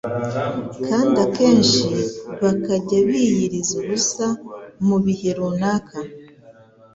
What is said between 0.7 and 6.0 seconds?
kandi akenshi bakajya biyiriza ubusa mu bihe runaka,